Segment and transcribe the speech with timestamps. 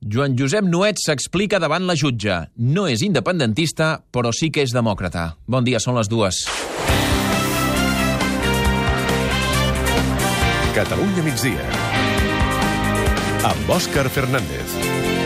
[0.00, 2.36] Joan Josep Nuet s'explica davant la jutge.
[2.62, 5.32] No és independentista, però sí que és demòcrata.
[5.50, 6.44] Bon dia, són les dues.
[10.78, 11.66] Catalunya migdia.
[13.48, 15.17] Amb Òscar Fernández.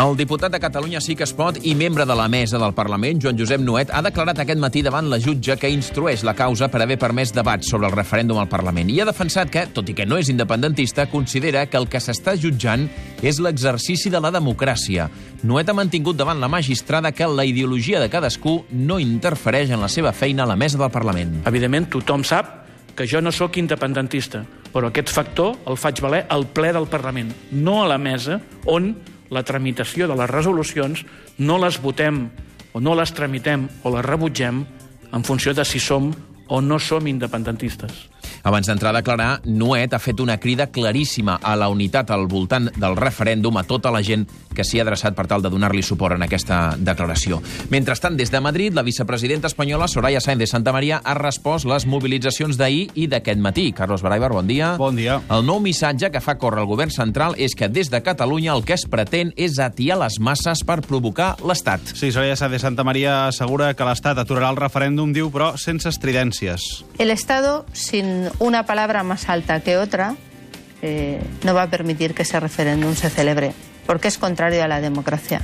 [0.00, 3.18] El diputat de Catalunya sí que es pot i membre de la mesa del Parlament,
[3.20, 6.80] Joan Josep Nuet, ha declarat aquest matí davant la jutge que instrueix la causa per
[6.80, 10.06] haver permès debats sobre el referèndum al Parlament i ha defensat que, tot i que
[10.08, 12.86] no és independentista, considera que el que s'està jutjant
[13.20, 15.10] és l'exercici de la democràcia.
[15.44, 19.92] Nuet ha mantingut davant la magistrada que la ideologia de cadascú no interfereix en la
[19.92, 21.42] seva feina a la mesa del Parlament.
[21.44, 22.56] Evidentment, tothom sap
[22.96, 27.36] que jo no sóc independentista, però aquest factor el faig valer al ple del Parlament,
[27.52, 28.94] no a la mesa, on
[29.30, 31.04] la tramitació de les resolucions
[31.38, 32.28] no les votem
[32.72, 34.64] o no les tramitem o les rebutgem
[35.10, 36.10] en funció de si som
[36.50, 38.10] o no som independentistes.
[38.42, 42.70] Abans d'entrar a declarar, Nuet ha fet una crida claríssima a la unitat al voltant
[42.76, 46.16] del referèndum a tota la gent que s'hi ha adreçat per tal de donar-li suport
[46.16, 47.40] en aquesta declaració.
[47.70, 51.86] Mentrestant, des de Madrid, la vicepresidenta espanyola Soraya Sáenz de Santa Maria ha respost les
[51.86, 53.70] mobilitzacions d'ahir i d'aquest matí.
[53.76, 54.72] Carlos Baraibar, bon dia.
[54.80, 55.20] Bon dia.
[55.30, 58.64] El nou missatge que fa córrer el govern central és que des de Catalunya el
[58.64, 61.92] que es pretén és atiar les masses per provocar l'Estat.
[61.94, 65.88] Sí, Soraya Sáenz de Santa Maria assegura que l'Estat aturarà el referèndum, diu, però sense
[65.92, 66.84] estridències.
[66.98, 70.16] El Estado, sin una palabra más alta que otra,
[70.82, 73.52] eh, no va a permitir que ese referéndum se celebre,
[73.86, 75.40] porque es contrario a la democracia.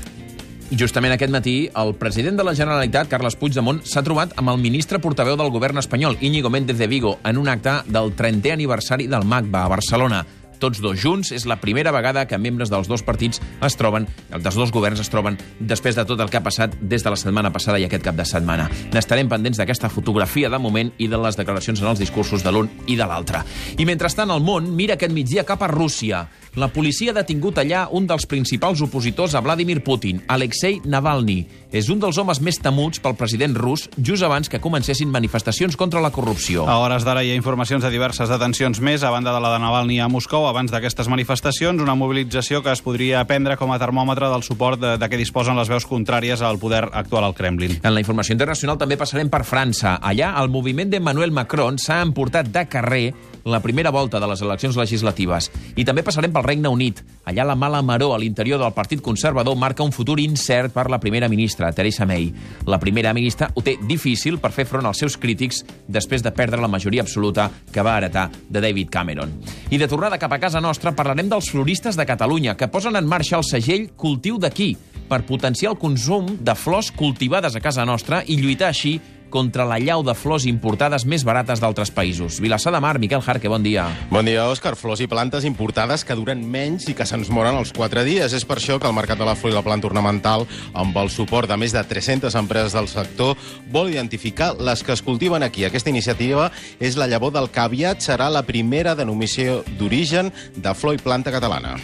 [0.70, 4.98] Justament aquest matí, el president de la Generalitat, Carles Puigdemont, s'ha trobat amb el ministre
[4.98, 9.24] portaveu del govern espanyol, Íñigo Méndez de Vigo, en un acte del 30è aniversari del
[9.24, 10.24] MACBA a Barcelona
[10.60, 11.32] tots dos junts.
[11.32, 15.10] És la primera vegada que membres dels dos partits es troben, dels dos governs es
[15.12, 18.04] troben, després de tot el que ha passat des de la setmana passada i aquest
[18.04, 18.70] cap de setmana.
[18.94, 22.70] N'estarem pendents d'aquesta fotografia de moment i de les declaracions en els discursos de l'un
[22.86, 23.44] i de l'altre.
[23.76, 26.26] I mentrestant el món mira aquest migdia cap a Rússia.
[26.56, 31.42] La policia ha detingut allà un dels principals opositors a Vladimir Putin, Alexei Navalny.
[31.76, 36.00] És un dels homes més temuts pel president rus just abans que comencessin manifestacions contra
[36.00, 36.64] la corrupció.
[36.64, 39.60] A hores d'ara hi ha informacions de diverses detencions més, a banda de la de
[39.60, 44.30] Navalny a Moscou, abans d'aquestes manifestacions, una mobilització que es podria prendre com a termòmetre
[44.32, 47.78] del suport de, de què disposen les veus contràries al poder actual al Kremlin.
[47.82, 49.96] En la informació internacional també passarem per França.
[50.00, 53.06] Allà, el moviment d'Emmanuel Macron s'ha emportat de carrer
[53.46, 55.50] la primera volta de les eleccions legislatives.
[55.78, 56.98] I també passarem pel Regne Unit.
[57.30, 60.98] Allà la mala maró a l'interior del Partit Conservador marca un futur incert per la
[60.98, 62.32] primera ministra, Theresa May.
[62.66, 66.60] La primera ministra ho té difícil per fer front als seus crítics després de perdre
[66.60, 69.38] la majoria absoluta que va heretar de David Cameron.
[69.70, 73.06] I de tornada cap a casa nostra parlarem dels floristes de Catalunya que posen en
[73.08, 74.74] marxa el segell Cultiu d'aquí
[75.08, 78.96] per potenciar el consum de flors cultivades a casa nostra i lluitar així
[79.30, 82.40] contra la llau de flors importades més barates d'altres països.
[82.40, 83.86] Vilassar de Mar, Miquel Jarque, bon dia.
[84.10, 84.74] Bon dia, Òscar.
[84.76, 88.32] Flors i plantes importades que duren menys i que se'ns moren els 4 dies.
[88.36, 91.10] És per això que el Mercat de la Flor i la Planta Ornamental, amb el
[91.10, 93.36] suport de més de 300 empreses del sector,
[93.72, 95.66] vol identificar les que es cultiven aquí.
[95.66, 96.50] Aquesta iniciativa
[96.80, 101.34] és la llavor del que aviat serà la primera denominació d'origen de flor i planta
[101.34, 101.76] catalana.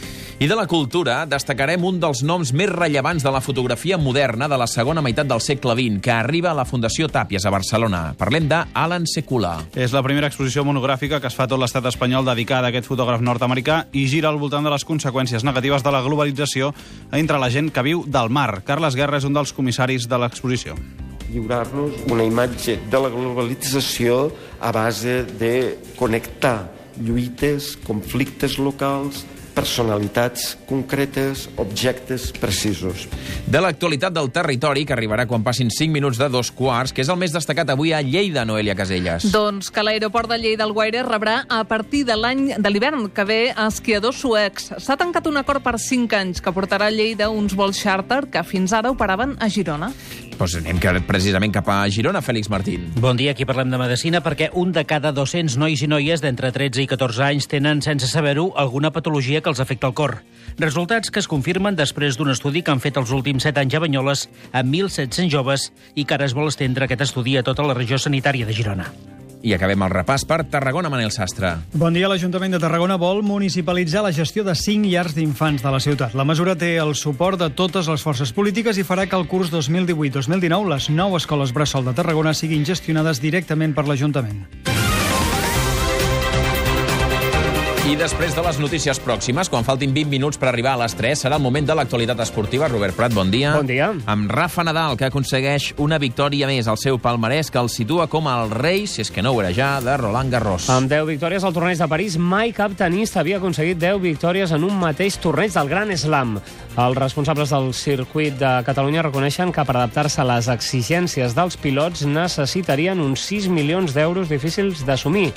[0.42, 4.56] I de la cultura destacarem un dels noms més rellevants de la fotografia moderna de
[4.58, 8.00] la segona meitat del segle XX, que arriba a la Fundació Tàpies a Barcelona.
[8.18, 9.52] Parlem d'Alan Secula.
[9.78, 12.90] És la primera exposició monogràfica que es fa a tot l'estat espanyol dedicada a aquest
[12.90, 16.72] fotògraf nord-americà i gira al voltant de les conseqüències negatives de la globalització
[17.14, 18.64] entre la gent que viu del mar.
[18.66, 20.74] Carles Guerra és un dels comissaris de l'exposició
[21.32, 24.26] lliurar-nos una imatge de la globalització
[24.60, 29.22] a base de connectar lluites, conflictes locals,
[29.54, 33.06] personalitats concretes, objectes precisos.
[33.46, 37.10] De l'actualitat del territori, que arribarà quan passin 5 minuts de dos quarts, que és
[37.12, 39.28] el més destacat avui a Lleida, Noelia Caselles.
[39.32, 43.40] Doncs que l'aeroport de Lleida Guaire rebrà a partir de l'any de l'hivern que ve
[43.52, 44.72] esquiadors suecs.
[44.80, 48.42] S'ha tancat un acord per 5 anys que portarà a Lleida uns vols charter que
[48.46, 49.92] fins ara operaven a Girona.
[50.42, 52.88] Doncs anem precisament cap a Girona, Fèlix Martín.
[52.98, 56.50] Bon dia, aquí parlem de medicina perquè un de cada 200 nois i noies d'entre
[56.50, 60.20] 13 i 14 anys tenen, sense saber-ho, alguna patologia que els afecta el cor.
[60.58, 63.82] Resultats que es confirmen després d'un estudi que han fet els últims 7 anys a
[63.84, 67.76] Banyoles amb 1.700 joves i que ara es vol estendre aquest estudi a tota la
[67.78, 68.92] regió sanitària de Girona.
[69.42, 71.56] I acabem el repàs per Tarragona, Manel Sastre.
[71.74, 72.06] Bon dia.
[72.06, 76.14] L'Ajuntament de Tarragona vol municipalitzar la gestió de cinc llars d'infants de la ciutat.
[76.14, 79.50] La mesura té el suport de totes les forces polítiques i farà que el curs
[79.50, 84.46] 2018-2019 les nou escoles Bressol de Tarragona siguin gestionades directament per l'Ajuntament.
[87.82, 91.18] I després de les notícies pròximes, quan faltin 20 minuts per arribar a les 3,
[91.24, 92.68] serà el moment de l'actualitat esportiva.
[92.70, 93.56] Robert Prat, bon dia.
[93.56, 93.88] Bon dia.
[94.06, 98.28] Amb Rafa Nadal, que aconsegueix una victòria més al seu palmarès, que el situa com
[98.30, 100.68] el rei, si és que no ho era ja, de Roland Garros.
[100.70, 104.62] Amb 10 victòries al torneig de París, mai cap tenista havia aconseguit 10 victòries en
[104.62, 106.38] un mateix torneig del Gran Slam.
[106.78, 112.06] Els responsables del circuit de Catalunya reconeixen que per adaptar-se a les exigències dels pilots
[112.06, 115.32] necessitarien uns 6 milions d'euros difícils d'assumir.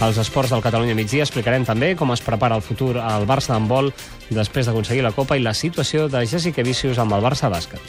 [0.00, 3.90] Als esports del Catalunya migdia explicarem també com es prepara el futur al Barça d'handbol
[4.32, 7.84] després d'aconseguir la Copa i la situació de Jessica Vicius amb el Barça Bàsquet.